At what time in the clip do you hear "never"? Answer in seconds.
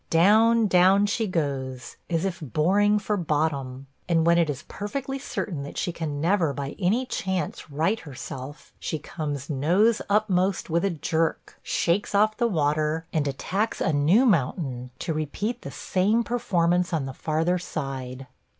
6.19-6.53